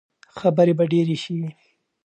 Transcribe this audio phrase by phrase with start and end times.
[0.39, 1.37] خبرې به ډېرې شي.